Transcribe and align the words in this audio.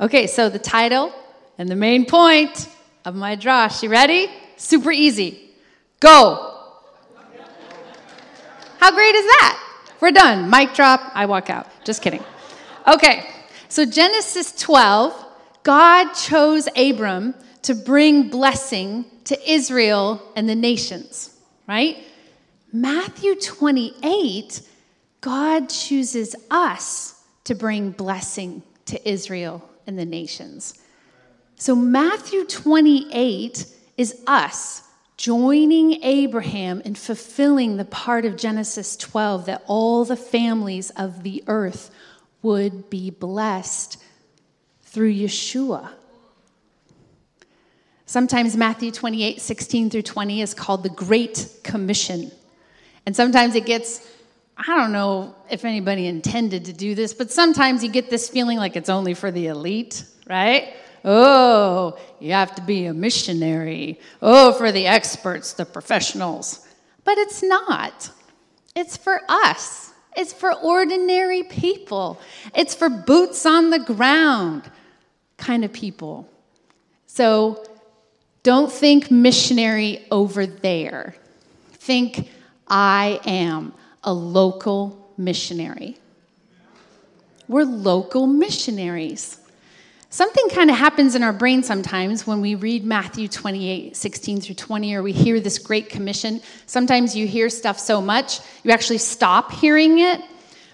Okay, 0.00 0.26
so 0.26 0.48
the 0.48 0.58
title 0.58 1.12
and 1.56 1.68
the 1.68 1.76
main 1.76 2.04
point 2.04 2.68
of 3.04 3.14
my 3.14 3.36
D'rash. 3.36 3.82
You 3.82 3.90
ready? 3.90 4.28
Super 4.56 4.90
easy. 4.90 5.50
Go. 6.00 6.50
How 8.80 8.90
great 8.92 9.14
is 9.14 9.24
that? 9.24 9.60
We're 10.00 10.10
done. 10.10 10.50
Mic 10.50 10.74
drop. 10.74 11.00
I 11.14 11.26
walk 11.26 11.48
out. 11.48 11.68
Just 11.84 12.02
kidding. 12.02 12.24
Okay, 12.92 13.24
so 13.68 13.84
Genesis 13.84 14.52
12, 14.60 15.14
God 15.62 16.12
chose 16.12 16.68
Abram 16.76 17.34
to 17.62 17.74
bring 17.74 18.28
blessing 18.28 19.04
to 19.24 19.50
Israel 19.50 20.20
and 20.34 20.48
the 20.48 20.56
nations, 20.56 21.38
right? 21.68 21.98
Matthew 22.72 23.36
28, 23.36 24.60
God 25.20 25.68
chooses 25.68 26.34
us 26.50 27.22
to 27.44 27.54
bring 27.54 27.92
blessing 27.92 28.62
to 28.86 29.08
Israel 29.08 29.66
and 29.86 29.98
the 29.98 30.04
nations. 30.04 30.78
So 31.56 31.74
Matthew 31.74 32.44
28 32.44 33.66
is 33.96 34.22
us 34.26 34.82
joining 35.16 36.02
Abraham 36.02 36.80
in 36.80 36.94
fulfilling 36.94 37.76
the 37.76 37.84
part 37.84 38.24
of 38.24 38.36
Genesis 38.36 38.96
12 38.96 39.46
that 39.46 39.62
all 39.66 40.04
the 40.04 40.16
families 40.16 40.90
of 40.90 41.22
the 41.22 41.44
earth 41.46 41.90
would 42.42 42.90
be 42.90 43.10
blessed 43.10 44.02
through 44.82 45.12
Yeshua. 45.14 45.90
Sometimes 48.06 48.56
Matthew 48.56 48.90
28, 48.90 49.40
16 49.40 49.90
through 49.90 50.02
20 50.02 50.42
is 50.42 50.54
called 50.54 50.82
the 50.82 50.90
Great 50.90 51.48
Commission. 51.62 52.30
And 53.06 53.16
sometimes 53.16 53.54
it 53.54 53.66
gets, 53.66 54.06
I 54.56 54.76
don't 54.76 54.92
know 54.92 55.34
if 55.50 55.64
anybody 55.64 56.06
intended 56.06 56.66
to 56.66 56.72
do 56.72 56.94
this, 56.94 57.12
but 57.12 57.30
sometimes 57.30 57.82
you 57.82 57.90
get 57.90 58.08
this 58.10 58.28
feeling 58.28 58.58
like 58.58 58.76
it's 58.76 58.88
only 58.88 59.14
for 59.14 59.30
the 59.30 59.48
elite, 59.48 60.04
right? 60.28 60.74
Oh, 61.04 61.98
you 62.20 62.32
have 62.32 62.54
to 62.54 62.62
be 62.62 62.86
a 62.86 62.94
missionary. 62.94 64.00
Oh, 64.22 64.52
for 64.52 64.72
the 64.72 64.86
experts, 64.86 65.52
the 65.52 65.66
professionals. 65.66 66.66
But 67.04 67.18
it's 67.18 67.42
not. 67.42 68.10
It's 68.74 68.96
for 68.96 69.20
us. 69.28 69.92
It's 70.16 70.32
for 70.32 70.52
ordinary 70.52 71.42
people. 71.42 72.20
It's 72.54 72.74
for 72.74 72.88
boots 72.88 73.44
on 73.44 73.70
the 73.70 73.80
ground 73.80 74.70
kind 75.36 75.64
of 75.64 75.72
people. 75.72 76.28
So 77.06 77.64
don't 78.42 78.70
think 78.70 79.10
missionary 79.10 80.06
over 80.10 80.46
there. 80.46 81.16
Think 81.72 82.30
I 82.68 83.20
am 83.26 83.74
a 84.04 84.12
local 84.12 85.12
missionary. 85.16 85.96
We're 87.48 87.64
local 87.64 88.26
missionaries. 88.26 89.38
Something 90.08 90.48
kind 90.50 90.70
of 90.70 90.76
happens 90.76 91.16
in 91.16 91.24
our 91.24 91.32
brain 91.32 91.64
sometimes 91.64 92.24
when 92.24 92.40
we 92.40 92.54
read 92.54 92.84
Matthew 92.84 93.26
28, 93.26 93.96
16 93.96 94.40
through 94.40 94.54
20, 94.54 94.94
or 94.94 95.02
we 95.02 95.10
hear 95.10 95.40
this 95.40 95.58
great 95.58 95.88
commission. 95.88 96.40
Sometimes 96.66 97.16
you 97.16 97.26
hear 97.26 97.48
stuff 97.48 97.80
so 97.80 98.00
much, 98.00 98.38
you 98.62 98.70
actually 98.70 98.98
stop 98.98 99.50
hearing 99.50 99.98
it. 99.98 100.20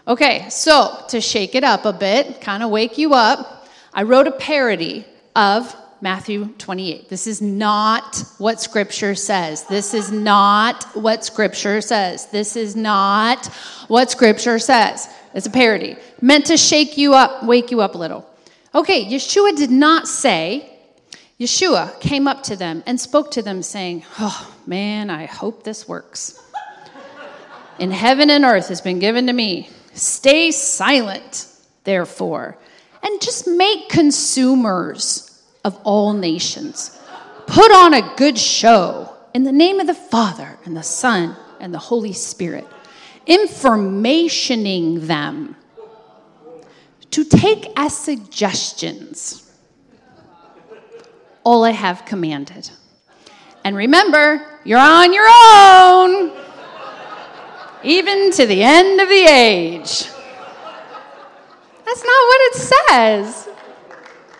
Okay, 0.06 0.46
so 0.50 1.04
to 1.08 1.20
shake 1.22 1.54
it 1.54 1.64
up 1.64 1.86
a 1.86 1.92
bit, 1.92 2.40
kind 2.42 2.62
of 2.62 2.70
wake 2.70 2.98
you 2.98 3.14
up, 3.14 3.66
I 3.94 4.02
wrote 4.02 4.26
a 4.26 4.32
parody 4.32 5.06
of 5.34 5.74
Matthew 6.02 6.46
28. 6.56 7.10
This 7.10 7.26
is 7.26 7.42
not 7.42 8.24
what 8.38 8.60
Scripture 8.60 9.14
says. 9.14 9.64
This 9.64 9.92
is 9.92 10.10
not 10.10 10.84
what 10.94 11.24
Scripture 11.24 11.82
says. 11.82 12.26
This 12.26 12.56
is 12.56 12.74
not 12.74 13.46
what 13.88 14.10
Scripture 14.10 14.58
says. 14.58 15.08
It's 15.34 15.46
a 15.46 15.50
parody 15.50 15.96
meant 16.22 16.46
to 16.46 16.56
shake 16.56 16.96
you 16.96 17.14
up, 17.14 17.44
wake 17.44 17.70
you 17.70 17.82
up 17.82 17.94
a 17.94 17.98
little. 17.98 18.26
Okay, 18.74 19.04
Yeshua 19.04 19.54
did 19.56 19.70
not 19.70 20.08
say, 20.08 20.70
Yeshua 21.38 22.00
came 22.00 22.26
up 22.26 22.42
to 22.44 22.56
them 22.56 22.82
and 22.86 22.98
spoke 22.98 23.30
to 23.32 23.42
them, 23.42 23.62
saying, 23.62 24.04
Oh, 24.18 24.54
man, 24.66 25.10
I 25.10 25.26
hope 25.26 25.64
this 25.64 25.86
works. 25.86 26.42
In 27.78 27.90
heaven 27.90 28.30
and 28.30 28.44
earth 28.44 28.68
has 28.68 28.80
been 28.80 28.98
given 28.98 29.26
to 29.26 29.32
me. 29.32 29.68
Stay 29.92 30.50
silent, 30.50 31.46
therefore, 31.84 32.56
and 33.02 33.20
just 33.20 33.46
make 33.46 33.88
consumers 33.88 35.29
of 35.64 35.78
all 35.84 36.12
nations. 36.12 36.98
Put 37.46 37.72
on 37.72 37.94
a 37.94 38.14
good 38.16 38.38
show 38.38 39.14
in 39.34 39.44
the 39.44 39.52
name 39.52 39.80
of 39.80 39.86
the 39.86 39.94
Father 39.94 40.58
and 40.64 40.76
the 40.76 40.82
Son 40.82 41.36
and 41.58 41.74
the 41.74 41.78
Holy 41.78 42.12
Spirit, 42.12 42.66
informationing 43.26 45.06
them 45.06 45.56
to 47.10 47.24
take 47.24 47.66
as 47.76 47.96
suggestions 47.96 49.50
all 51.44 51.64
I 51.64 51.70
have 51.70 52.04
commanded. 52.04 52.70
And 53.64 53.76
remember, 53.76 54.58
you're 54.64 54.78
on 54.78 55.12
your 55.12 55.26
own, 55.28 56.32
even 57.82 58.30
to 58.32 58.46
the 58.46 58.62
end 58.62 59.00
of 59.00 59.08
the 59.08 59.24
age. 59.26 60.08
That's 61.84 62.04
not 62.04 62.26
what 62.28 62.40
it 62.40 62.54
says, 62.54 63.48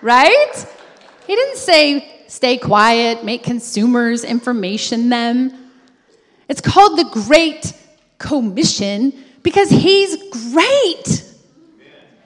right? 0.02 0.66
He 1.31 1.37
didn't 1.37 1.59
say 1.59 2.25
stay 2.27 2.59
quiet, 2.59 3.25
make 3.25 3.45
consumers 3.45 4.25
information 4.25 5.11
them. 5.11 5.71
It's 6.49 6.61
called 6.61 6.99
the 6.99 7.05
Great 7.05 7.73
Commission 8.19 9.13
because 9.45 9.71
he's 9.71 10.17
great. 10.51 11.25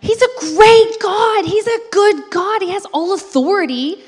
He's 0.01 0.23
a 0.23 0.55
great 0.55 0.97
God. 1.03 1.45
He's 1.45 1.67
a 1.67 1.79
good 1.93 2.31
God. 2.31 2.63
He 2.63 2.71
has 2.71 2.87
all 2.95 3.13
authority 3.13 4.03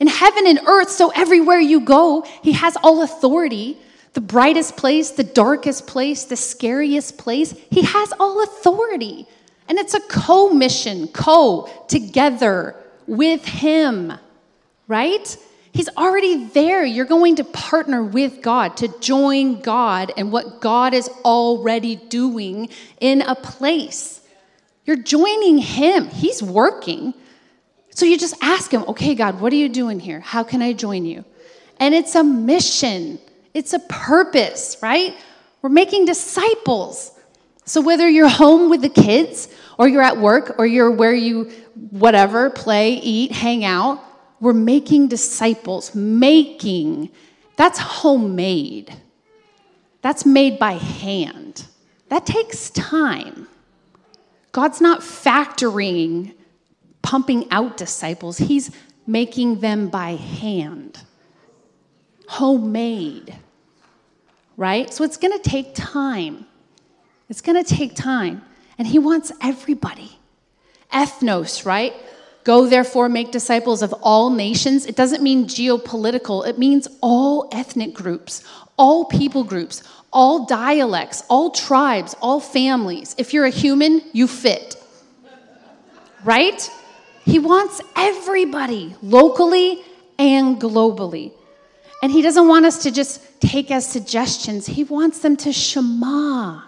in 0.00 0.06
heaven 0.06 0.46
and 0.46 0.60
earth. 0.66 0.88
So 0.88 1.10
everywhere 1.10 1.60
you 1.60 1.80
go, 1.80 2.24
He 2.42 2.52
has 2.52 2.74
all 2.82 3.02
authority. 3.02 3.76
The 4.14 4.22
brightest 4.22 4.78
place, 4.78 5.10
the 5.10 5.24
darkest 5.24 5.86
place, 5.86 6.24
the 6.24 6.36
scariest 6.36 7.18
place, 7.18 7.54
He 7.70 7.82
has 7.82 8.14
all 8.18 8.42
authority. 8.42 9.28
And 9.68 9.76
it's 9.76 9.92
a 9.92 10.00
co 10.00 10.48
mission, 10.48 11.08
co, 11.08 11.68
together 11.86 12.74
with 13.06 13.44
Him, 13.44 14.14
right? 14.88 15.36
He's 15.70 15.88
already 15.90 16.46
there. 16.46 16.84
You're 16.84 17.04
going 17.04 17.36
to 17.36 17.44
partner 17.44 18.02
with 18.02 18.42
God, 18.42 18.76
to 18.78 18.88
join 19.00 19.60
God 19.60 20.12
and 20.16 20.32
what 20.32 20.60
God 20.60 20.94
is 20.94 21.08
already 21.24 21.94
doing 21.94 22.70
in 23.00 23.22
a 23.22 23.36
place. 23.36 24.20
You're 24.84 24.96
joining 24.96 25.58
Him, 25.58 26.08
He's 26.08 26.42
working. 26.42 27.14
So 27.90 28.06
you 28.06 28.18
just 28.18 28.34
ask 28.42 28.72
Him, 28.72 28.84
okay, 28.88 29.14
God, 29.14 29.40
what 29.40 29.52
are 29.52 29.56
you 29.56 29.68
doing 29.68 30.00
here? 30.00 30.20
How 30.20 30.42
can 30.42 30.62
I 30.62 30.72
join 30.72 31.04
you? 31.04 31.24
And 31.78 31.94
it's 31.94 32.14
a 32.14 32.24
mission, 32.24 33.18
it's 33.54 33.74
a 33.74 33.78
purpose, 33.78 34.78
right? 34.82 35.14
We're 35.62 35.70
making 35.70 36.06
disciples. 36.06 37.12
So 37.66 37.82
whether 37.82 38.08
you're 38.08 38.28
home 38.28 38.70
with 38.70 38.80
the 38.80 38.88
kids, 38.88 39.48
or 39.78 39.86
you're 39.86 40.02
at 40.02 40.16
work, 40.16 40.56
or 40.58 40.66
you're 40.66 40.90
where 40.90 41.14
you, 41.14 41.50
whatever, 41.90 42.50
play, 42.50 42.94
eat, 42.94 43.30
hang 43.30 43.64
out, 43.64 44.02
we're 44.40 44.52
making 44.52 45.08
disciples. 45.08 45.94
Making, 45.94 47.10
that's 47.56 47.78
homemade. 47.78 48.94
That's 50.02 50.24
made 50.24 50.58
by 50.58 50.72
hand. 50.72 51.66
That 52.08 52.24
takes 52.24 52.70
time. 52.70 53.48
God's 54.52 54.80
not 54.80 55.00
factoring, 55.00 56.34
pumping 57.02 57.50
out 57.50 57.76
disciples, 57.76 58.38
He's 58.38 58.70
making 59.06 59.60
them 59.60 59.88
by 59.88 60.10
hand, 60.10 61.00
homemade, 62.28 63.34
right? 64.56 64.92
So 64.92 65.04
it's 65.04 65.16
to 65.38 65.48
take 65.48 65.74
time. 65.74 66.46
It's 67.28 67.40
to 67.62 67.74
take 67.74 67.94
time. 67.94 68.42
And 68.78 68.86
He 68.86 68.98
wants 68.98 69.32
everybody. 69.42 70.18
Ethnos, 70.92 71.66
right? 71.66 71.94
Go 72.44 72.66
therefore, 72.66 73.08
make 73.08 73.30
disciples 73.30 73.82
of 73.82 73.92
all 74.02 74.30
nations. 74.30 74.86
It 74.86 74.96
doesn't 74.96 75.22
mean 75.22 75.44
geopolitical, 75.44 76.46
it 76.46 76.58
means 76.58 76.88
all 77.00 77.48
ethnic 77.52 77.94
groups, 77.94 78.42
all 78.76 79.04
people 79.04 79.44
groups, 79.44 79.82
all 80.12 80.46
dialects, 80.46 81.22
all 81.28 81.50
tribes, 81.50 82.14
all 82.22 82.40
families. 82.40 83.14
If 83.18 83.34
you're 83.34 83.44
a 83.44 83.50
human, 83.50 84.02
you 84.12 84.26
fit. 84.26 84.76
Right? 86.24 86.70
He 87.24 87.38
wants 87.38 87.80
everybody, 87.94 88.96
locally 89.02 89.82
and 90.18 90.60
globally. 90.60 91.32
And 92.02 92.10
he 92.10 92.22
doesn't 92.22 92.48
want 92.48 92.64
us 92.64 92.82
to 92.84 92.90
just 92.90 93.40
take 93.40 93.70
as 93.70 93.86
suggestions, 93.86 94.66
he 94.66 94.84
wants 94.84 95.20
them 95.20 95.36
to 95.38 95.52
shema. 95.52 96.62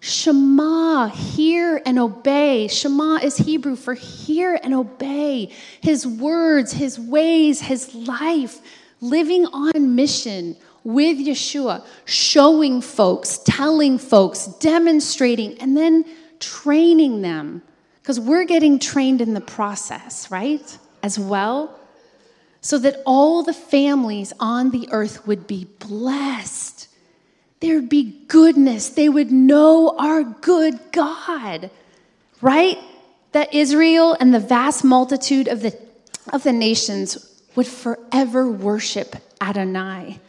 Shema, 0.00 1.08
hear 1.08 1.80
and 1.84 1.98
obey. 1.98 2.68
Shema 2.68 3.16
is 3.16 3.36
Hebrew 3.36 3.76
for 3.76 3.94
hear 3.94 4.58
and 4.62 4.74
obey. 4.74 5.50
His 5.80 6.06
words, 6.06 6.72
his 6.72 6.98
ways, 6.98 7.60
his 7.60 7.94
life, 7.94 8.60
living 9.00 9.46
on 9.46 9.94
mission 9.94 10.56
with 10.84 11.18
Yeshua, 11.18 11.84
showing 12.04 12.80
folks, 12.80 13.38
telling 13.38 13.98
folks, 13.98 14.46
demonstrating, 14.60 15.58
and 15.58 15.76
then 15.76 16.04
training 16.38 17.22
them, 17.22 17.62
Because 18.02 18.20
we're 18.20 18.44
getting 18.44 18.78
trained 18.78 19.20
in 19.20 19.34
the 19.34 19.40
process, 19.40 20.30
right? 20.30 20.78
As 21.02 21.18
well. 21.18 21.80
So 22.60 22.78
that 22.78 23.02
all 23.04 23.42
the 23.42 23.52
families 23.52 24.32
on 24.38 24.70
the 24.70 24.88
earth 24.92 25.26
would 25.26 25.46
be 25.48 25.66
blessed. 25.80 26.88
There'd 27.60 27.88
be 27.88 28.24
goodness. 28.28 28.90
They 28.90 29.08
would 29.08 29.32
know 29.32 29.96
our 29.98 30.22
good 30.22 30.78
God, 30.92 31.70
right? 32.40 32.78
That 33.32 33.54
Israel 33.54 34.16
and 34.18 34.34
the 34.34 34.40
vast 34.40 34.84
multitude 34.84 35.48
of 35.48 35.62
the, 35.62 35.78
of 36.32 36.42
the 36.42 36.52
nations 36.52 37.42
would 37.54 37.66
forever 37.66 38.50
worship 38.50 39.16
Adonai. 39.40 40.20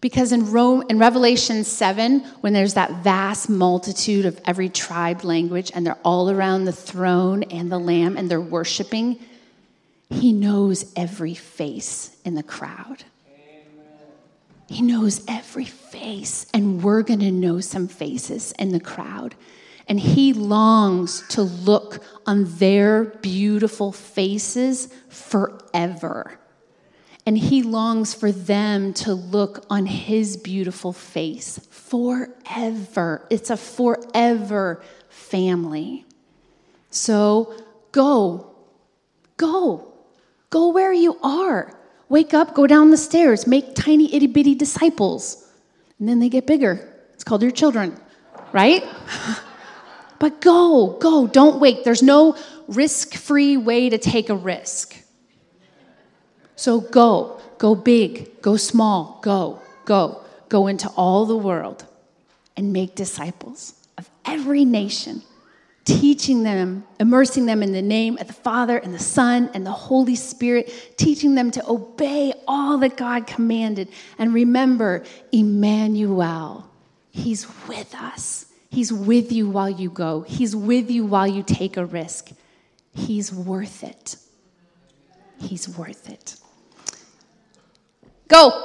Because 0.00 0.32
in 0.32 0.50
Rome 0.50 0.84
in 0.90 0.98
Revelation 0.98 1.64
7, 1.64 2.20
when 2.40 2.52
there's 2.52 2.74
that 2.74 3.02
vast 3.02 3.48
multitude 3.48 4.26
of 4.26 4.38
every 4.44 4.68
tribe 4.68 5.24
language 5.24 5.70
and 5.74 5.86
they're 5.86 5.98
all 6.04 6.30
around 6.30 6.64
the 6.64 6.72
throne 6.72 7.42
and 7.44 7.72
the 7.72 7.78
lamb 7.78 8.16
and 8.16 8.30
they're 8.30 8.40
worshiping, 8.40 9.18
he 10.10 10.32
knows 10.32 10.92
every 10.94 11.34
face 11.34 12.14
in 12.24 12.34
the 12.34 12.42
crowd. 12.42 13.04
He 14.68 14.82
knows 14.82 15.24
every 15.28 15.66
face, 15.66 16.46
and 16.54 16.82
we're 16.82 17.02
going 17.02 17.20
to 17.20 17.30
know 17.30 17.60
some 17.60 17.88
faces 17.88 18.52
in 18.58 18.70
the 18.70 18.80
crowd. 18.80 19.34
And 19.86 20.00
he 20.00 20.32
longs 20.32 21.26
to 21.28 21.42
look 21.42 22.02
on 22.26 22.44
their 22.56 23.04
beautiful 23.04 23.92
faces 23.92 24.88
forever. 25.08 26.38
And 27.26 27.36
he 27.36 27.62
longs 27.62 28.14
for 28.14 28.32
them 28.32 28.92
to 28.94 29.14
look 29.14 29.64
on 29.70 29.86
his 29.86 30.36
beautiful 30.36 30.92
face 30.92 31.58
forever. 31.70 33.26
It's 33.30 33.50
a 33.50 33.56
forever 33.56 34.82
family. 35.08 36.04
So 36.90 37.54
go, 37.92 38.54
go, 39.36 39.92
go 40.50 40.68
where 40.68 40.92
you 40.92 41.18
are. 41.22 41.78
Wake 42.14 42.32
up, 42.32 42.54
go 42.54 42.68
down 42.68 42.92
the 42.92 42.96
stairs, 42.96 43.44
make 43.44 43.74
tiny 43.74 44.14
itty 44.14 44.28
bitty 44.28 44.54
disciples. 44.54 45.50
And 45.98 46.08
then 46.08 46.20
they 46.20 46.28
get 46.28 46.46
bigger. 46.46 46.88
It's 47.12 47.24
called 47.24 47.42
your 47.42 47.50
children, 47.50 47.98
right? 48.52 48.84
but 50.20 50.40
go, 50.40 50.96
go, 51.00 51.26
don't 51.26 51.58
wait. 51.58 51.82
There's 51.82 52.04
no 52.04 52.36
risk 52.68 53.14
free 53.14 53.56
way 53.56 53.90
to 53.90 53.98
take 53.98 54.28
a 54.30 54.36
risk. 54.36 54.94
So 56.54 56.78
go, 56.80 57.40
go 57.58 57.74
big, 57.74 58.40
go 58.40 58.56
small, 58.56 59.18
go, 59.20 59.60
go, 59.84 60.22
go 60.48 60.68
into 60.68 60.88
all 60.90 61.26
the 61.26 61.36
world 61.36 61.84
and 62.56 62.72
make 62.72 62.94
disciples 62.94 63.74
of 63.98 64.08
every 64.24 64.64
nation, 64.64 65.22
teaching 65.84 66.42
them, 66.42 66.84
immersing 66.98 67.46
them 67.46 67.62
in 67.62 67.72
the 67.72 67.82
name 67.82 68.16
of 68.18 68.26
the 68.26 68.32
Father 68.32 68.78
and 68.78 68.94
the 68.94 68.98
Son 68.98 69.50
and 69.52 69.66
the 69.66 69.72
Holy 69.72 70.16
Spirit, 70.16 70.94
teaching 70.96 71.34
them 71.34 71.50
to 71.50 71.68
obey 71.68 72.32
all 72.48 72.78
that 72.78 72.96
God 72.96 73.26
commanded. 73.26 73.88
And 74.18 74.32
remember, 74.32 75.04
Emmanuel, 75.32 76.70
He's 77.10 77.46
with 77.68 77.94
us. 77.94 78.46
He's 78.70 78.92
with 78.92 79.30
you 79.30 79.48
while 79.48 79.70
you 79.70 79.90
go, 79.90 80.22
He's 80.22 80.56
with 80.56 80.90
you 80.90 81.04
while 81.04 81.26
you 81.26 81.42
take 81.42 81.76
a 81.76 81.84
risk. 81.84 82.32
He's 82.94 83.32
worth 83.32 83.84
it. 83.84 84.16
He's 85.38 85.68
worth 85.68 86.08
it. 86.08 86.36
Go. 88.28 88.63